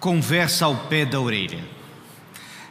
[0.00, 1.62] conversa ao pé da orelha.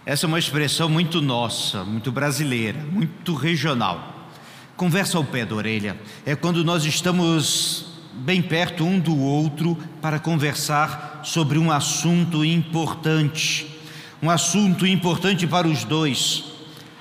[0.04, 4.28] Essa é uma expressão muito nossa, muito brasileira, muito regional.
[4.76, 5.96] Conversa ao pé da orelha
[6.26, 13.80] é quando nós estamos bem perto um do outro para conversar sobre um assunto importante,
[14.24, 16.46] um assunto importante para os dois.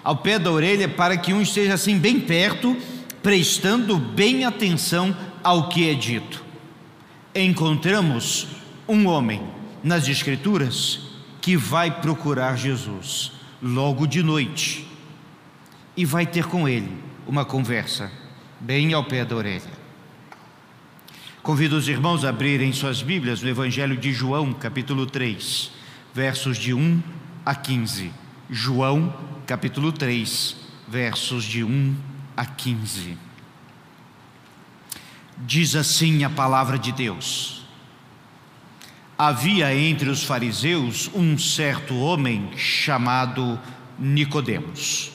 [0.05, 2.77] Ao pé da orelha para que um esteja assim bem perto,
[3.23, 6.45] prestando bem atenção ao que é dito.
[7.35, 8.49] Encontramos
[8.87, 11.01] um homem nas Escrituras
[11.41, 14.87] que vai procurar Jesus logo de noite
[15.97, 16.93] e vai ter com ele
[17.27, 18.11] uma conversa
[18.61, 19.79] bem ao pé da orelha.
[21.43, 25.71] Convido os irmãos a abrirem suas Bíblias no Evangelho de João, capítulo 3,
[26.13, 27.03] versos de 1
[27.45, 28.13] a 15.
[28.51, 29.15] João,
[29.47, 30.57] capítulo 3,
[30.87, 31.97] versos de 1
[32.37, 33.17] a 15.
[35.39, 37.58] Diz assim a palavra de Deus.
[39.21, 43.59] Havia entre os fariseus um certo homem chamado
[43.99, 45.11] Nicodemos,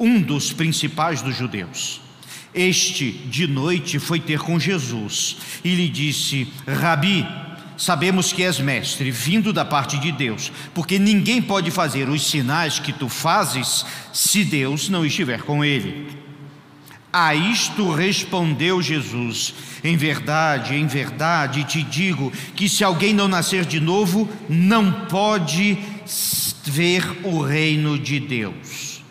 [0.00, 2.00] um dos principais dos judeus.
[2.54, 7.26] Este de noite foi ter com Jesus e lhe disse: Rabi,
[7.76, 12.78] sabemos que és mestre, vindo da parte de Deus, porque ninguém pode fazer os sinais
[12.78, 16.31] que tu fazes se Deus não estiver com ele.
[17.12, 23.66] A isto respondeu Jesus: Em verdade, em verdade te digo que se alguém não nascer
[23.66, 25.76] de novo, não pode
[26.64, 29.04] ver o reino de Deus.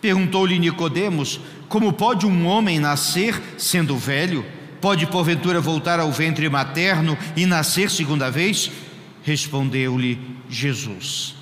[0.00, 4.44] Perguntou-lhe Nicodemos: Como pode um homem nascer sendo velho?
[4.80, 8.70] Pode porventura voltar ao ventre materno e nascer segunda vez?
[9.22, 11.41] Respondeu-lhe Jesus: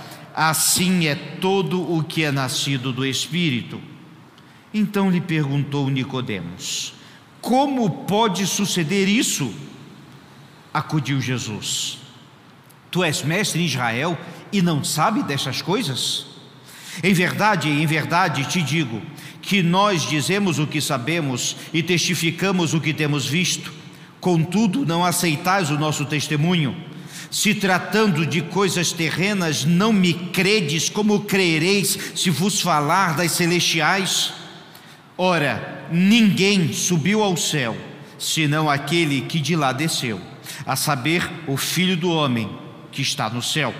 [0.35, 3.81] assim é todo o que é nascido do Espírito.
[4.73, 6.93] Então lhe perguntou Nicodemos:
[7.41, 9.53] Como pode suceder isso?
[10.73, 11.97] Acudiu Jesus:
[12.89, 14.17] Tu és mestre em Israel
[14.51, 16.27] e não sabe dessas coisas?
[17.03, 19.01] Em verdade, em verdade te digo
[19.41, 23.73] que nós dizemos o que sabemos e testificamos o que temos visto,
[24.19, 26.90] contudo não aceitais o nosso testemunho.
[27.31, 34.33] Se tratando de coisas terrenas, não me credes, como crereis se vos falar das celestiais?
[35.17, 37.77] Ora, ninguém subiu ao céu,
[38.19, 40.19] senão aquele que de lá desceu,
[40.65, 42.49] a saber, o Filho do Homem
[42.91, 43.73] que está no céu.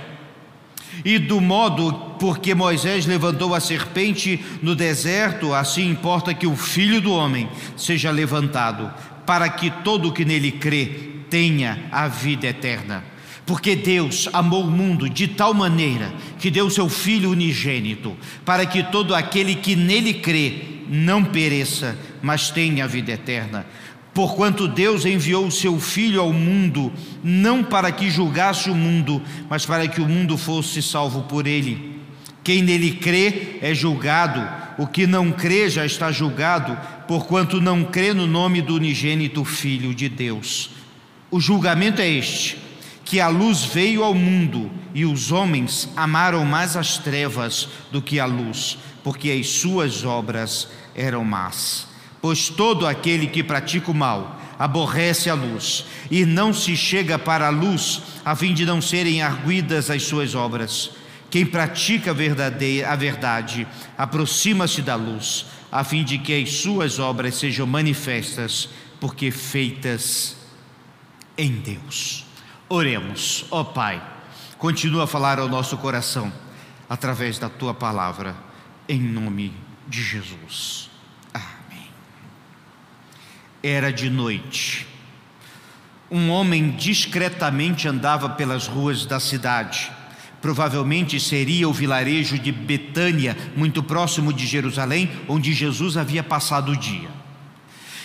[1.04, 7.02] E do modo porque Moisés levantou a serpente no deserto, assim importa que o Filho
[7.02, 8.94] do Homem seja levantado,
[9.26, 10.86] para que todo o que nele crê
[11.30, 13.12] tenha a vida eterna.
[13.46, 18.16] Porque Deus amou o mundo de tal maneira que deu seu Filho unigênito,
[18.46, 20.54] para que todo aquele que nele crê
[20.88, 23.66] não pereça, mas tenha a vida eterna.
[24.14, 26.92] Porquanto Deus enviou o seu Filho ao mundo,
[27.24, 32.00] não para que julgasse o mundo, mas para que o mundo fosse salvo por ele.
[32.44, 34.48] Quem nele crê é julgado,
[34.78, 39.94] o que não crê já está julgado, porquanto não crê no nome do unigênito Filho
[39.96, 40.72] de Deus.
[41.30, 42.71] O julgamento é este
[43.12, 48.22] que a luz veio ao mundo e os homens amaram mais as trevas do que
[48.22, 51.88] a luz, porque as suas obras eram más.
[52.22, 57.48] Pois todo aquele que pratica o mal aborrece a luz e não se chega para
[57.48, 60.92] a luz, a fim de não serem arguidas as suas obras.
[61.30, 63.68] Quem pratica a verdade
[63.98, 68.70] aproxima-se da luz, a fim de que as suas obras sejam manifestas,
[69.02, 70.38] porque feitas
[71.38, 72.31] em Deus.
[72.74, 74.02] Oremos, ó Pai,
[74.58, 76.32] continua a falar ao nosso coração
[76.88, 78.34] através da tua palavra,
[78.88, 79.54] em nome
[79.90, 80.90] de Jesus.
[81.34, 81.90] Amém.
[83.62, 84.88] Era de noite.
[86.10, 89.92] Um homem discretamente andava pelas ruas da cidade.
[90.42, 96.78] Provavelmente seria o vilarejo de Betânia, muito próximo de Jerusalém, onde Jesus havia passado o
[96.78, 97.21] dia.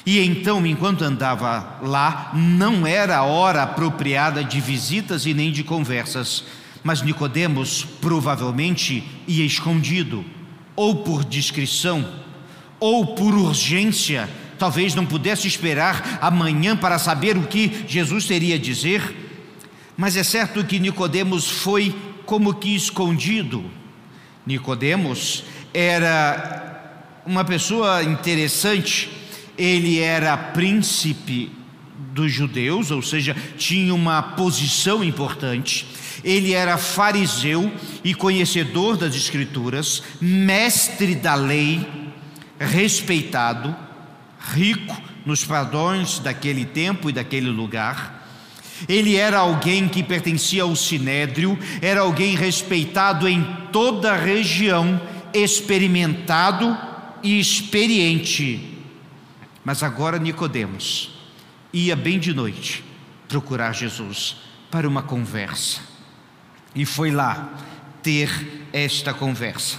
[0.06, 6.44] E então, enquanto andava lá, não era hora apropriada de visitas e nem de conversas,
[6.85, 10.25] mas Nicodemos provavelmente ia escondido,
[10.76, 12.08] ou por discrição,
[12.79, 18.59] ou por urgência, talvez não pudesse esperar amanhã para saber o que Jesus teria a
[18.59, 19.02] dizer.
[19.97, 21.93] Mas é certo que Nicodemos foi
[22.25, 23.64] como que escondido,
[24.47, 25.43] Nicodemos
[25.75, 29.11] era uma pessoa interessante,
[29.56, 31.50] ele era príncipe
[32.12, 35.87] dos judeus, ou seja, tinha uma posição importante.
[36.25, 37.70] Ele era fariseu
[38.03, 41.87] e conhecedor das Escrituras, mestre da lei,
[42.58, 43.76] respeitado,
[44.55, 48.17] rico nos padrões daquele tempo e daquele lugar.
[48.88, 53.43] Ele era alguém que pertencia ao sinédrio, era alguém respeitado em
[53.73, 55.00] toda a região,
[55.32, 56.76] experimentado
[57.23, 58.75] e experiente.
[59.66, 61.10] Mas agora Nicodemos
[61.72, 62.84] ia bem de noite
[63.26, 64.36] procurar Jesus
[64.70, 65.80] para uma conversa.
[66.72, 67.52] E foi lá
[68.00, 69.78] ter esta conversa.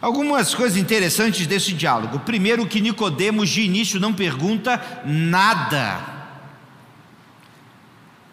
[0.00, 2.18] Algumas coisas interessantes desse diálogo.
[2.18, 6.18] Primeiro que Nicodemos de início não pergunta nada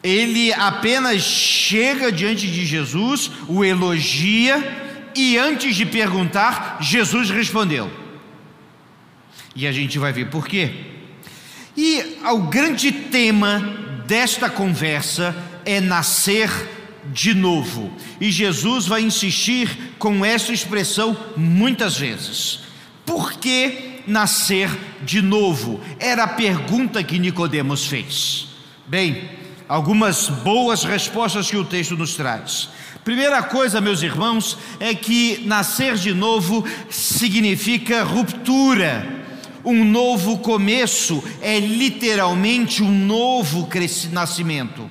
[0.01, 8.06] ele apenas chega diante de Jesus, o elogia e antes de perguntar, Jesus respondeu.
[9.57, 10.71] E a gente vai ver por quê.
[11.75, 13.59] E o grande tema
[14.05, 16.47] desta conversa é nascer
[17.11, 17.91] de novo.
[18.21, 22.59] E Jesus vai insistir com essa expressão muitas vezes.
[23.03, 24.69] Por que nascer
[25.01, 25.81] de novo?
[25.99, 28.49] Era a pergunta que Nicodemos fez.
[28.85, 29.27] Bem,
[29.67, 32.69] algumas boas respostas que o texto nos traz.
[33.03, 39.16] Primeira coisa, meus irmãos, é que nascer de novo significa ruptura.
[39.67, 43.67] Um novo começo é literalmente um novo
[44.13, 44.89] nascimento.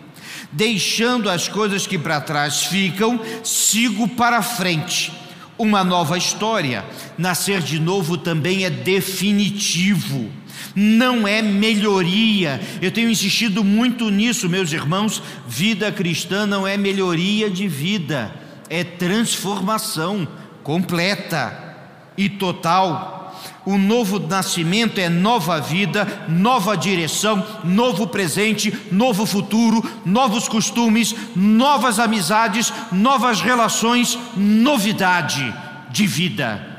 [0.52, 5.10] Deixando as coisas que para trás ficam, sigo para frente.
[5.56, 6.84] Uma nova história.
[7.16, 10.30] Nascer de novo também é definitivo
[10.74, 12.60] não é melhoria.
[12.82, 15.22] Eu tenho insistido muito nisso, meus irmãos.
[15.48, 18.30] Vida cristã não é melhoria de vida,
[18.68, 20.28] é transformação
[20.62, 21.78] completa
[22.14, 23.15] e total.
[23.64, 31.98] O novo nascimento é nova vida, nova direção, novo presente, novo futuro, novos costumes, novas
[31.98, 35.54] amizades, novas relações, novidade
[35.90, 36.74] de vida.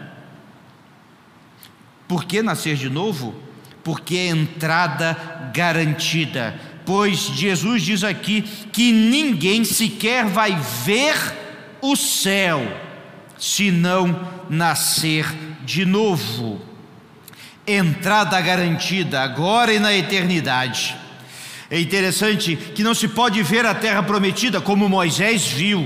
[2.08, 3.48] Por que nascer de novo?
[3.88, 5.16] porque é entrada
[5.54, 6.60] garantida.
[6.86, 11.16] Pois Jesus diz aqui que ninguém sequer vai ver
[11.81, 12.68] o céu
[13.38, 15.25] se não nascer
[15.68, 16.62] de novo.
[17.68, 20.96] Entrada garantida agora e na eternidade.
[21.69, 25.86] É interessante que não se pode ver a terra prometida como Moisés viu,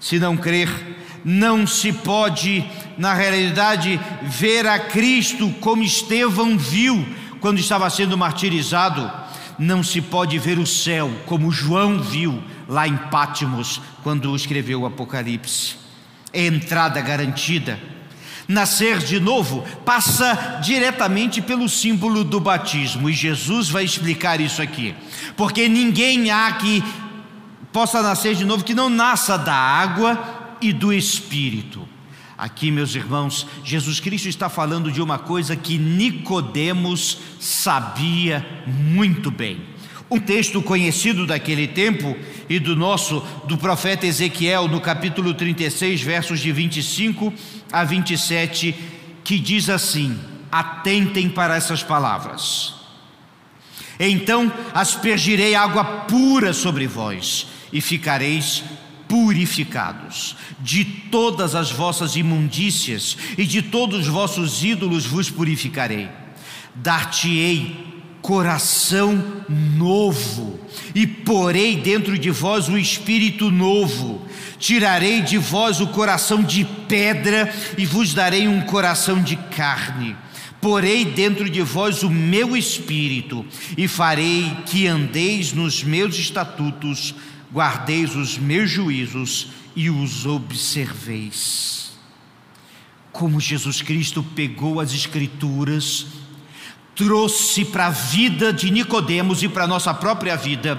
[0.00, 0.70] se não crer
[1.24, 2.64] não se pode,
[2.98, 7.06] na realidade, ver a Cristo como Estevão viu
[7.40, 9.10] quando estava sendo martirizado.
[9.58, 14.86] Não se pode ver o céu como João viu lá em Pátimos, quando escreveu o
[14.86, 15.76] Apocalipse.
[16.32, 17.78] É entrada garantida.
[18.52, 24.94] Nascer de novo passa diretamente pelo símbolo do batismo, e Jesus vai explicar isso aqui,
[25.36, 26.84] porque ninguém há que
[27.72, 31.88] possa nascer de novo que não nasça da água e do Espírito.
[32.36, 39.60] Aqui, meus irmãos, Jesus Cristo está falando de uma coisa que Nicodemos sabia muito bem.
[40.10, 42.14] Um texto conhecido daquele tempo
[42.48, 47.32] e do nosso do profeta Ezequiel, no capítulo 36, versos de 25
[47.72, 48.74] a 27,
[49.24, 50.18] que diz assim:
[50.50, 52.74] Atentem para essas palavras.
[53.98, 58.64] Então aspergirei água pura sobre vós e ficareis
[59.08, 60.36] purificados.
[60.60, 66.08] De todas as vossas imundícias e de todos os vossos ídolos vos purificarei.
[66.74, 67.92] Dar-te-ei
[68.22, 70.58] coração novo
[70.94, 74.22] e porei dentro de vós o espírito novo.
[74.62, 80.16] Tirarei de vós o coração de pedra e vos darei um coração de carne.
[80.60, 83.44] Porei dentro de vós o meu espírito
[83.76, 87.12] e farei que andeis nos meus estatutos
[87.52, 91.90] guardeis os meus juízos e os observeis.
[93.10, 96.06] Como Jesus Cristo pegou as Escrituras,
[96.94, 100.76] trouxe para a vida de Nicodemos e para a nossa própria vida,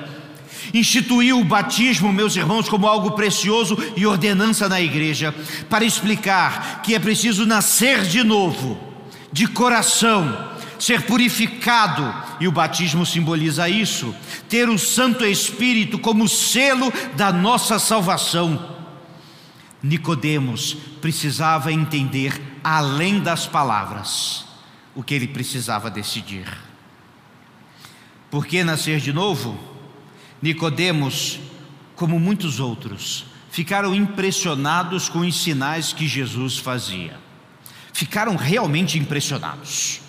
[0.74, 5.34] instituiu o batismo, meus irmãos, como algo precioso e ordenança na igreja,
[5.70, 8.78] para explicar que é preciso nascer de novo,
[9.32, 14.14] de coração, ser purificado, e o batismo simboliza isso,
[14.50, 18.72] ter o Santo Espírito como selo da nossa salvação.
[19.82, 24.46] Nicodemos precisava entender além das palavras
[24.96, 26.46] o que ele precisava decidir.
[28.30, 29.73] Por que nascer de novo?
[30.44, 31.40] Nicodemos,
[31.96, 37.18] como muitos outros, ficaram impressionados com os sinais que Jesus fazia.
[37.94, 40.02] Ficaram realmente impressionados.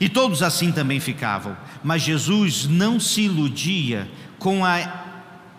[0.00, 4.80] E todos assim também ficavam, mas Jesus não se iludia com, a,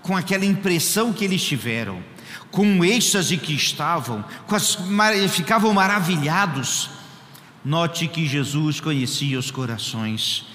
[0.02, 2.04] com aquela impressão que eles tiveram,
[2.52, 4.78] com o êxtase que estavam, as,
[5.32, 6.90] ficavam maravilhados.
[7.64, 10.46] Note que Jesus conhecia os corações.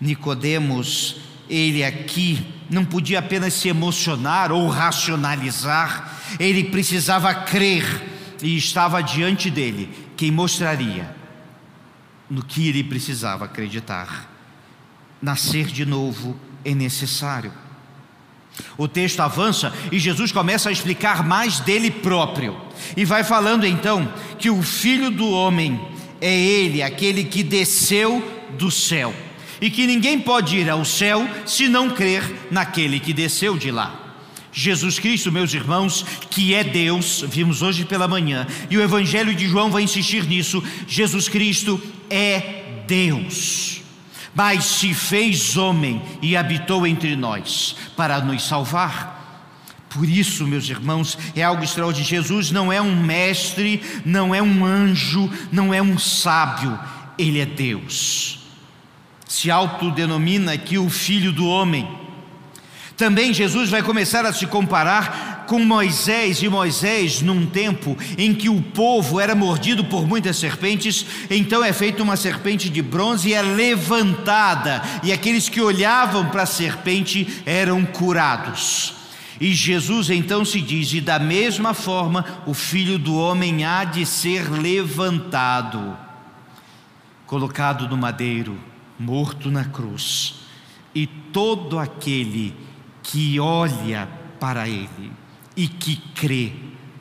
[0.00, 1.16] Nicodemos
[1.48, 7.84] ele aqui não podia apenas se emocionar ou racionalizar, ele precisava crer
[8.42, 11.14] e estava diante dele quem mostraria
[12.28, 14.30] no que ele precisava acreditar.
[15.22, 17.52] Nascer de novo é necessário.
[18.76, 22.56] O texto avança e Jesus começa a explicar mais dele próprio.
[22.96, 25.80] E vai falando então que o filho do homem
[26.20, 28.22] é ele, aquele que desceu
[28.58, 29.14] do céu
[29.60, 34.06] e que ninguém pode ir ao céu se não crer naquele que desceu de lá.
[34.52, 39.46] Jesus Cristo, meus irmãos, que é Deus, vimos hoje pela manhã, e o Evangelho de
[39.46, 43.82] João vai insistir nisso: Jesus Cristo é Deus,
[44.34, 49.14] mas se fez homem e habitou entre nós para nos salvar.
[49.90, 52.08] Por isso, meus irmãos, é algo extraordinário.
[52.08, 56.78] Jesus não é um mestre, não é um anjo, não é um sábio,
[57.18, 58.35] ele é Deus
[59.26, 61.88] se autodenomina aqui o filho do homem.
[62.96, 68.48] Também Jesus vai começar a se comparar com Moisés e Moisés num tempo em que
[68.48, 73.34] o povo era mordido por muitas serpentes, então é feita uma serpente de bronze e
[73.34, 78.94] é levantada, e aqueles que olhavam para a serpente eram curados.
[79.38, 84.06] E Jesus então se diz: e da mesma forma o filho do homem há de
[84.06, 85.96] ser levantado,
[87.26, 88.58] colocado no madeiro
[88.98, 90.36] morto na cruz,
[90.94, 92.54] e todo aquele
[93.02, 94.08] que olha
[94.40, 95.12] para ele
[95.56, 96.52] e que crê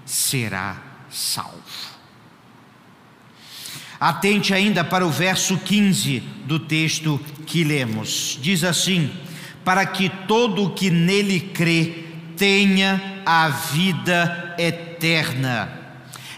[0.06, 0.78] será
[1.10, 1.96] salvo.
[4.00, 8.38] Atente ainda para o verso 15 do texto que lemos.
[8.42, 9.10] Diz assim:
[9.64, 12.06] Para que todo o que nele crê
[12.38, 15.85] tenha a vida eterna.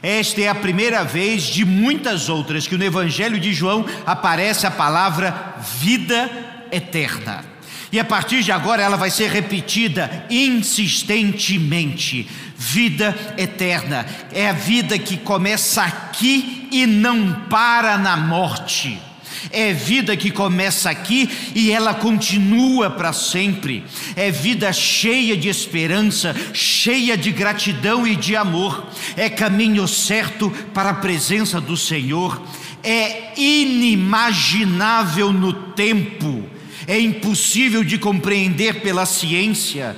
[0.07, 4.71] Esta é a primeira vez de muitas outras que no Evangelho de João aparece a
[4.71, 6.31] palavra vida
[6.71, 7.43] eterna.
[7.91, 12.25] E a partir de agora ela vai ser repetida insistentemente.
[12.55, 19.06] Vida eterna é a vida que começa aqui e não para na morte.
[19.51, 23.83] É vida que começa aqui e ela continua para sempre.
[24.15, 28.87] É vida cheia de esperança, cheia de gratidão e de amor.
[29.15, 32.41] É caminho certo para a presença do Senhor.
[32.83, 36.49] É inimaginável no tempo.
[36.87, 39.95] É impossível de compreender pela ciência.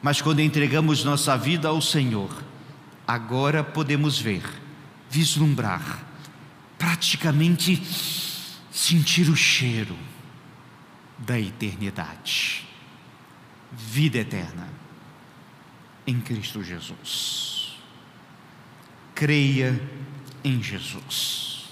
[0.00, 2.30] Mas quando entregamos nossa vida ao Senhor,
[3.06, 4.42] agora podemos ver,
[5.10, 6.04] vislumbrar,
[6.78, 7.82] praticamente
[8.74, 9.96] sentir o cheiro
[11.16, 12.66] da eternidade,
[13.70, 14.68] vida eterna
[16.04, 17.76] em Cristo Jesus.
[19.14, 19.80] Creia
[20.42, 21.66] em Jesus.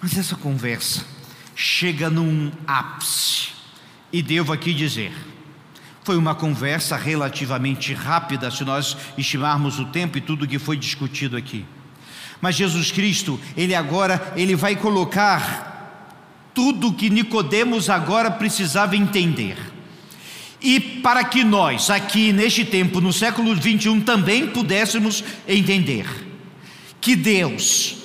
[0.00, 1.04] Mas essa conversa
[1.54, 3.50] chega num ápice,
[4.10, 5.12] e devo aqui dizer,
[6.02, 11.36] foi uma conversa relativamente rápida, se nós estimarmos o tempo e tudo que foi discutido
[11.36, 11.66] aqui.
[12.40, 15.74] Mas Jesus Cristo, ele agora, ele vai colocar
[16.54, 19.56] tudo que Nicodemos agora precisava entender.
[20.62, 26.06] E para que nós, aqui neste tempo, no século 21, também pudéssemos entender
[27.00, 27.96] que Deus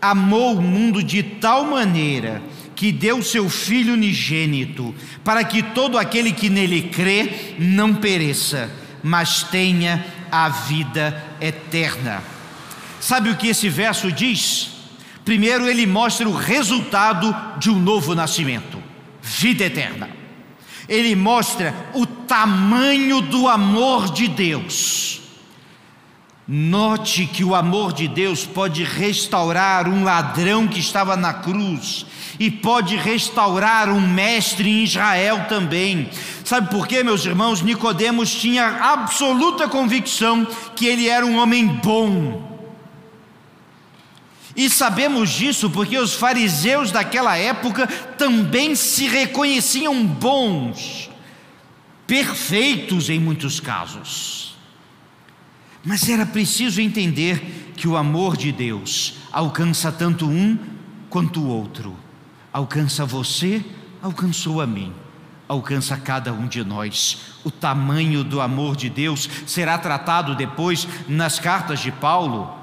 [0.00, 2.42] amou o mundo de tal maneira
[2.74, 8.68] que deu seu Filho unigênito, para que todo aquele que nele crê não pereça,
[9.02, 12.31] mas tenha a vida eterna.
[13.02, 14.70] Sabe o que esse verso diz?
[15.24, 18.80] Primeiro, ele mostra o resultado de um novo nascimento
[19.20, 20.08] vida eterna.
[20.88, 25.20] Ele mostra o tamanho do amor de Deus.
[26.46, 32.06] Note que o amor de Deus pode restaurar um ladrão que estava na cruz
[32.38, 36.08] e pode restaurar um mestre em Israel também.
[36.44, 37.62] Sabe por quê, meus irmãos?
[37.62, 42.51] Nicodemos tinha absoluta convicção que ele era um homem bom
[44.54, 51.10] e sabemos disso porque os fariseus daquela época também se reconheciam bons,
[52.06, 54.54] perfeitos em muitos casos.
[55.84, 60.58] Mas era preciso entender que o amor de Deus alcança tanto um
[61.08, 61.96] quanto o outro.
[62.52, 63.64] Alcança você,
[64.02, 64.92] alcançou a mim,
[65.48, 67.18] alcança cada um de nós.
[67.42, 72.61] O tamanho do amor de Deus será tratado depois nas cartas de Paulo,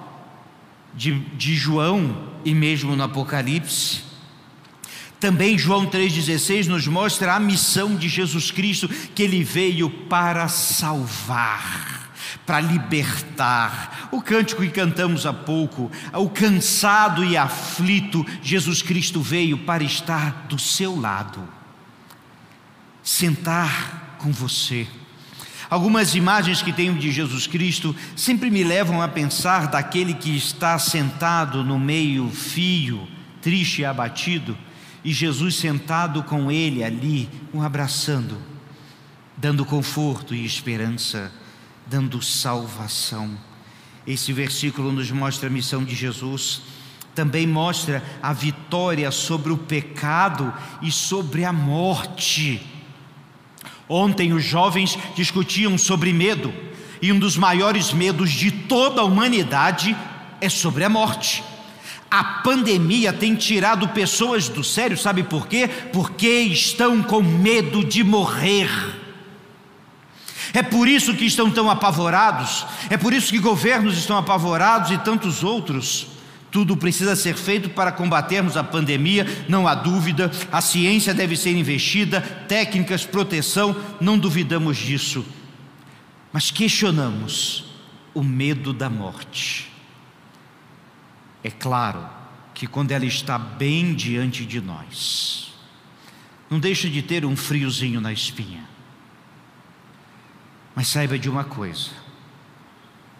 [0.96, 4.10] de, de João e mesmo no Apocalipse.
[5.20, 12.12] Também João 3,16 nos mostra a missão de Jesus Cristo, que ele veio para salvar,
[12.46, 14.10] para libertar.
[14.14, 20.46] O cântico que cantamos há pouco, o cansado e aflito, Jesus Cristo veio para estar
[20.48, 21.44] do seu lado,
[23.04, 24.88] sentar com você.
[25.70, 30.80] Algumas imagens que tenho de Jesus Cristo sempre me levam a pensar daquele que está
[30.80, 33.08] sentado no meio fio,
[33.42, 34.58] triste e abatido
[35.04, 38.38] e Jesus sentado com ele ali, o abraçando,
[39.38, 41.32] dando conforto e esperança,
[41.88, 43.38] dando salvação.
[44.06, 46.62] Esse versículo nos mostra a missão de Jesus,
[47.16, 52.62] também mostra a vitória sobre o pecado e sobre a morte.
[53.90, 56.54] Ontem os jovens discutiam sobre medo,
[57.02, 59.98] e um dos maiores medos de toda a humanidade
[60.40, 61.44] é sobre a morte.
[62.12, 65.68] A pandemia tem tirado pessoas do sério, sabe por quê?
[65.92, 68.70] Porque estão com medo de morrer.
[70.54, 74.98] É por isso que estão tão apavorados, é por isso que governos estão apavorados e
[75.00, 76.19] tantos outros.
[76.52, 80.32] Tudo precisa ser feito para combatermos a pandemia, não há dúvida.
[80.52, 85.26] A ciência deve ser investida, técnicas, proteção, não duvidamos disso.
[86.34, 87.66] Mas questionamos
[88.14, 89.72] o medo da morte.
[91.44, 92.08] É claro
[92.54, 95.54] que quando ela está bem diante de nós,
[96.50, 98.68] não deixa de ter um friozinho na espinha.
[100.76, 101.92] Mas saiba de uma coisa: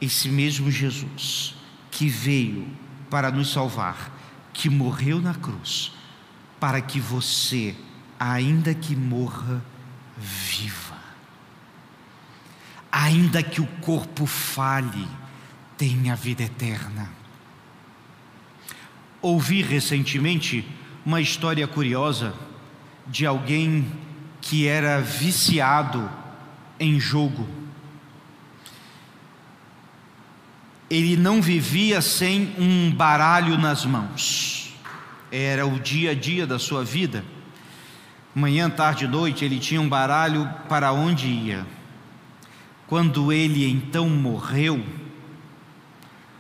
[0.02, 1.56] esse mesmo Jesus
[1.92, 2.68] que veio
[3.10, 4.12] para nos salvar,
[4.54, 5.92] que morreu na cruz,
[6.60, 7.76] para que você,
[8.20, 9.64] ainda que morra,
[10.18, 10.98] viva.
[12.92, 15.08] Ainda que o corpo fale,
[15.78, 17.10] tenha vida eterna.
[19.22, 20.68] Ouvi recentemente
[21.06, 22.34] uma história curiosa
[23.08, 23.92] de alguém
[24.42, 26.10] que era viciado
[26.80, 27.48] em jogo.
[30.90, 34.74] Ele não vivia sem um baralho nas mãos,
[35.32, 37.24] era o dia a dia da sua vida.
[38.34, 41.66] Manhã, tarde e noite, ele tinha um baralho para onde ia.
[42.88, 44.84] Quando ele então morreu,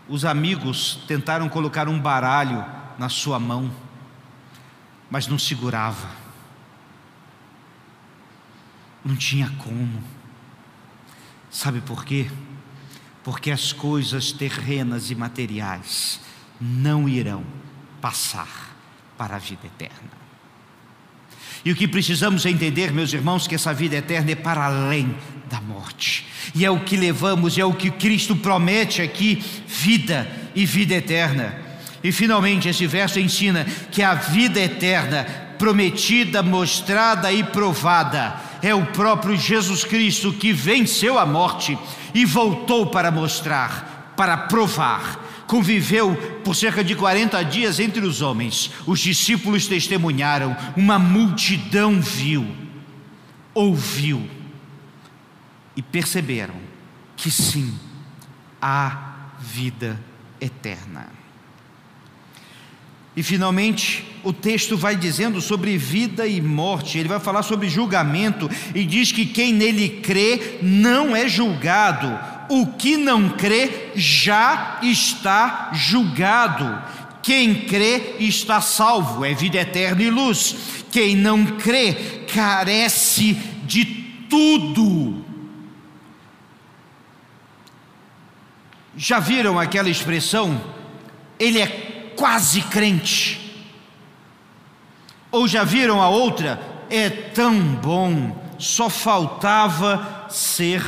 [0.08, 2.66] os amigos tentaram colocar um baralho
[2.98, 3.72] na sua mão,
[5.12, 6.10] mas não segurava.
[9.06, 10.04] Não tinha como.
[11.52, 12.30] Sabe por quê?
[13.30, 16.20] Porque as coisas terrenas e materiais
[16.60, 17.44] não irão
[18.02, 18.76] passar
[19.15, 20.10] para a vida eterna.
[21.63, 25.15] E o que precisamos entender, meus irmãos, que essa vida eterna é para além
[25.48, 26.26] da morte.
[26.56, 29.36] E é o que levamos, é o que Cristo promete aqui:
[29.68, 31.56] vida e vida eterna.
[32.04, 35.24] E finalmente, esse verso ensina que a vida eterna,
[35.60, 41.78] prometida, mostrada e provada, é o próprio Jesus Cristo que venceu a morte
[42.13, 48.69] e voltou para mostrar, para provar conviveu por cerca de 40 dias entre os homens.
[48.86, 52.48] Os discípulos testemunharam, uma multidão viu,
[53.52, 54.30] ouviu
[55.76, 56.54] e perceberam
[57.17, 57.74] que sim,
[58.62, 60.00] há vida
[60.39, 61.18] eterna.
[63.15, 68.50] E finalmente, o texto vai dizendo sobre vida e morte, ele vai falar sobre julgamento
[68.74, 75.69] e diz que quem nele crê não é julgado o que não crê já está
[75.72, 76.82] julgado.
[77.22, 80.56] Quem crê está salvo, é vida eterna e luz.
[80.91, 83.86] Quem não crê carece de
[84.28, 85.24] tudo.
[88.98, 90.60] Já viram aquela expressão?
[91.38, 91.88] Ele é
[92.19, 93.39] quase crente.
[95.32, 96.60] Ou já viram a outra?
[96.89, 100.84] É tão bom, só faltava ser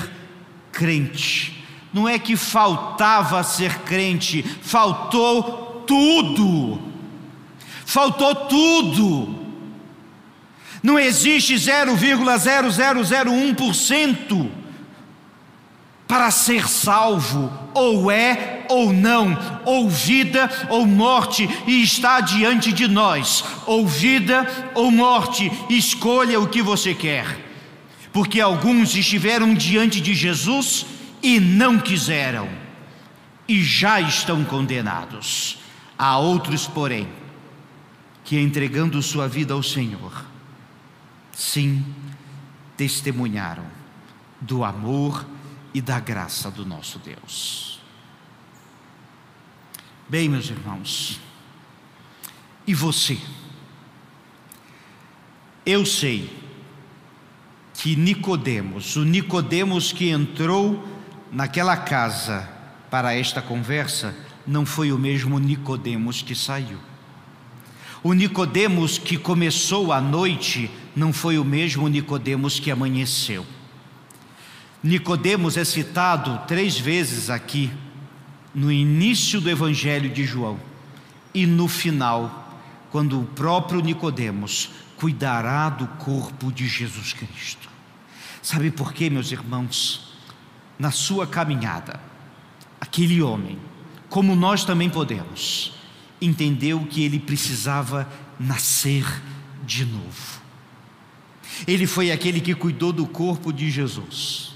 [0.73, 1.63] crente.
[1.93, 6.81] Não é que faltava ser crente, faltou tudo.
[7.85, 9.39] Faltou tudo.
[10.83, 14.49] Não existe 0,0001%
[16.07, 22.87] para ser salvo, ou é ou não, ou vida ou morte, e está diante de
[22.87, 27.51] nós, ou vida ou morte, escolha o que você quer
[28.13, 30.85] porque alguns estiveram diante de Jesus
[31.23, 32.49] e não quiseram,
[33.47, 35.59] e já estão condenados.
[35.97, 37.07] Há outros, porém,
[38.23, 40.25] que entregando sua vida ao Senhor,
[41.31, 41.85] sim,
[42.75, 43.65] testemunharam
[44.39, 45.25] do amor
[45.73, 47.70] e da graça do nosso Deus.
[50.11, 51.21] Bem, meus irmãos,
[52.67, 53.17] e você?
[55.65, 56.29] Eu sei
[57.75, 60.85] que Nicodemos, o Nicodemos que entrou
[61.31, 62.45] naquela casa
[62.89, 64.13] para esta conversa,
[64.45, 66.77] não foi o mesmo Nicodemos que saiu.
[68.03, 73.45] O Nicodemos que começou a noite não foi o mesmo Nicodemos que amanheceu.
[74.83, 77.71] Nicodemos é citado três vezes aqui,
[78.53, 80.59] no início do Evangelho de João
[81.33, 82.59] e no final,
[82.91, 87.69] quando o próprio Nicodemos cuidará do corpo de Jesus Cristo.
[88.41, 90.13] Sabe por quê, meus irmãos?
[90.77, 91.99] Na sua caminhada,
[92.79, 93.57] aquele homem,
[94.09, 95.73] como nós também podemos,
[96.19, 99.05] entendeu que ele precisava nascer
[99.65, 100.41] de novo.
[101.67, 104.50] Ele foi aquele que cuidou do corpo de Jesus.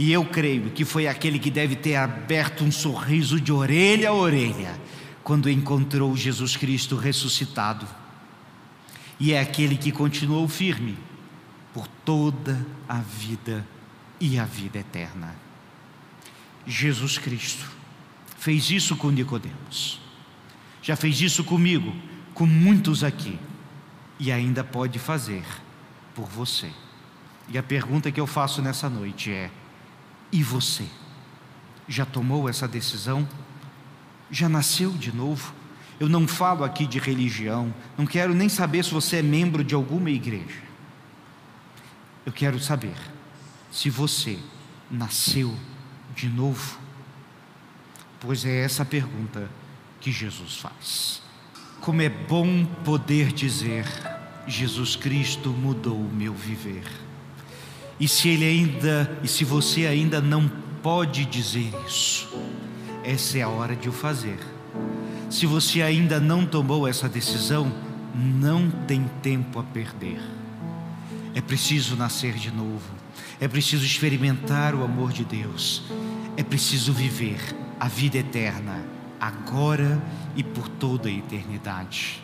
[0.00, 4.14] E eu creio que foi aquele que deve ter aberto um sorriso de orelha a
[4.14, 4.80] orelha
[5.22, 7.86] quando encontrou Jesus Cristo ressuscitado.
[9.20, 10.96] E é aquele que continuou firme
[11.74, 13.62] por toda a vida
[14.18, 15.36] e a vida eterna.
[16.66, 17.70] Jesus Cristo
[18.38, 20.00] fez isso com Nicodemos.
[20.80, 21.94] Já fez isso comigo,
[22.32, 23.38] com muitos aqui
[24.18, 25.44] e ainda pode fazer
[26.14, 26.70] por você.
[27.50, 29.50] E a pergunta que eu faço nessa noite é:
[30.32, 30.84] e você?
[31.88, 33.28] Já tomou essa decisão?
[34.30, 35.52] Já nasceu de novo?
[35.98, 39.74] Eu não falo aqui de religião, não quero nem saber se você é membro de
[39.74, 40.62] alguma igreja.
[42.24, 42.94] Eu quero saber
[43.70, 44.38] se você
[44.90, 45.54] nasceu
[46.14, 46.78] de novo.
[48.18, 49.50] Pois é essa pergunta
[50.00, 51.22] que Jesus faz.
[51.80, 53.86] Como é bom poder dizer:
[54.46, 56.84] Jesus Cristo mudou o meu viver.
[58.00, 60.50] E se ele ainda, e se você ainda não
[60.82, 62.26] pode dizer isso,
[63.04, 64.38] essa é a hora de o fazer.
[65.28, 67.70] Se você ainda não tomou essa decisão,
[68.14, 70.18] não tem tempo a perder.
[71.34, 72.90] É preciso nascer de novo.
[73.38, 75.82] É preciso experimentar o amor de Deus.
[76.38, 77.38] É preciso viver
[77.78, 78.82] a vida eterna,
[79.20, 80.02] agora
[80.34, 82.22] e por toda a eternidade.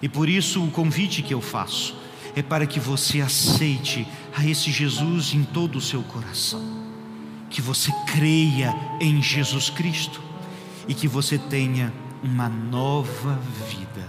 [0.00, 2.01] E por isso o convite que eu faço
[2.34, 6.62] é para que você aceite a esse Jesus em todo o seu coração,
[7.50, 10.20] que você creia em Jesus Cristo
[10.88, 11.92] e que você tenha
[12.22, 14.08] uma nova vida,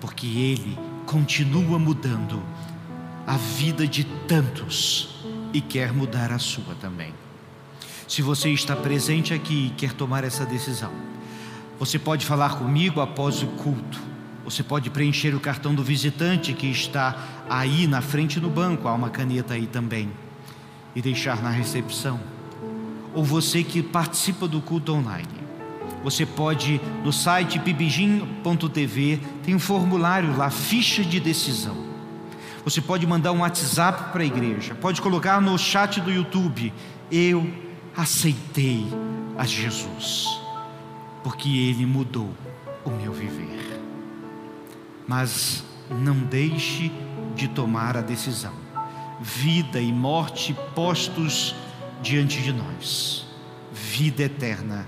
[0.00, 2.42] porque Ele continua mudando
[3.26, 7.12] a vida de tantos e quer mudar a sua também.
[8.06, 10.92] Se você está presente aqui e quer tomar essa decisão,
[11.78, 14.13] você pode falar comigo após o culto
[14.44, 17.16] você pode preencher o cartão do visitante que está
[17.48, 20.10] aí na frente do banco, há uma caneta aí também,
[20.94, 22.20] e deixar na recepção.
[23.14, 25.26] Ou você que participa do culto online,
[26.02, 31.82] você pode no site pibijim.tv, tem um formulário lá, ficha de decisão.
[32.64, 36.72] Você pode mandar um WhatsApp para a igreja, pode colocar no chat do YouTube:
[37.10, 37.50] Eu
[37.96, 38.86] aceitei
[39.38, 40.28] a Jesus,
[41.22, 42.30] porque Ele mudou
[42.84, 43.63] o meu viver
[45.06, 46.90] mas não deixe
[47.34, 48.52] de tomar a decisão.
[49.20, 51.54] Vida e morte postos
[52.02, 53.26] diante de nós,
[53.72, 54.86] vida eterna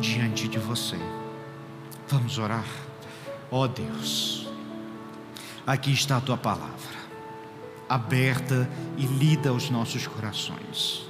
[0.00, 0.98] diante de você.
[2.08, 2.64] Vamos orar.
[3.50, 4.48] Ó oh Deus,
[5.66, 6.96] aqui está a tua palavra,
[7.88, 11.06] aberta e lida aos nossos corações.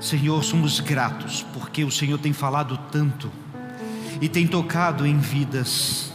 [0.00, 3.30] Senhor, somos gratos porque o Senhor tem falado tanto
[4.20, 6.12] e tem tocado em vidas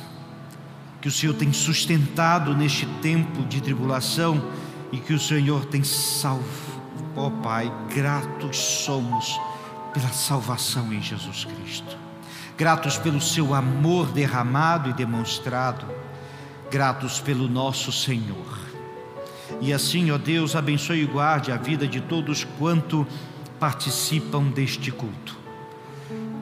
[1.01, 4.51] que o Senhor tem sustentado neste tempo de tribulação
[4.91, 6.71] e que o Senhor tem salvo.
[7.15, 9.39] Ó oh, Pai, gratos somos
[9.93, 11.97] pela salvação em Jesus Cristo.
[12.55, 15.87] Gratos pelo seu amor derramado e demonstrado.
[16.69, 18.59] Gratos pelo nosso Senhor.
[19.59, 23.07] E assim, ó Deus, abençoe e guarde a vida de todos quanto
[23.59, 25.35] participam deste culto.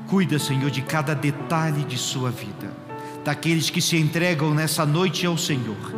[0.07, 2.88] Cuida, Senhor, de cada detalhe de sua vida
[3.29, 5.93] daqueles que se entregam nessa noite ao Senhor.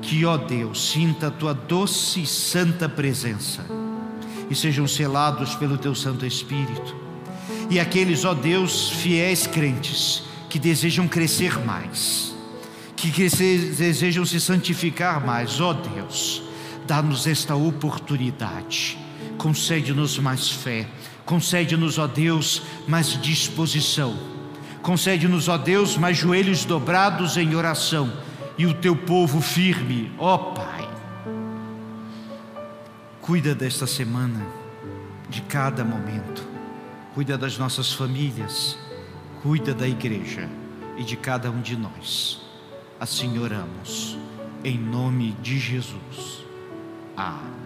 [0.00, 3.66] Que, ó Deus, sinta a tua doce e santa presença
[4.48, 6.96] e sejam selados pelo teu Santo Espírito.
[7.68, 12.34] E aqueles, ó Deus, fiéis crentes que desejam crescer mais,
[12.96, 16.42] que desejam se santificar mais, ó Deus,
[16.86, 18.96] dá-nos esta oportunidade.
[19.36, 20.88] Concede-nos mais fé,
[21.26, 24.39] concede-nos, ó Deus, mais disposição
[24.90, 28.12] Concede-nos, ó Deus, mais joelhos dobrados em oração
[28.58, 30.90] e o teu povo firme, ó Pai.
[33.20, 34.44] cuida desta semana,
[35.28, 36.44] de cada momento,
[37.14, 38.76] cuida das nossas famílias,
[39.44, 40.48] cuida da igreja
[40.96, 42.40] e de cada um de nós.
[42.98, 44.18] Assim oramos,
[44.64, 46.44] em nome de Jesus.
[47.16, 47.59] Amém.